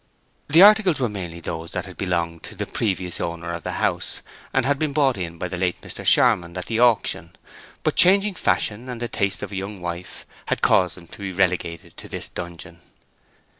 The 0.49 0.63
articles 0.63 0.99
were 0.99 1.09
mainly 1.09 1.41
those 1.41 1.69
that 1.73 1.85
had 1.85 1.95
belonged 1.95 2.41
to 2.45 2.55
the 2.55 2.65
previous 2.65 3.21
owner 3.21 3.51
of 3.51 3.61
the 3.61 3.73
house, 3.73 4.21
and 4.51 4.65
had 4.65 4.79
been 4.79 4.93
bought 4.93 5.15
in 5.15 5.37
by 5.37 5.47
the 5.47 5.57
late 5.59 5.79
Mr. 5.81 6.03
Charmond 6.03 6.57
at 6.57 6.65
the 6.65 6.79
auction; 6.79 7.35
but 7.83 7.95
changing 7.97 8.33
fashion, 8.33 8.89
and 8.89 8.99
the 8.99 9.07
tastes 9.07 9.43
of 9.43 9.51
a 9.51 9.55
young 9.57 9.79
wife, 9.79 10.25
had 10.47 10.63
caused 10.63 10.97
them 10.97 11.05
to 11.05 11.19
be 11.19 11.31
relegated 11.31 11.95
to 11.97 12.07
this 12.09 12.27
dungeon. 12.29 12.79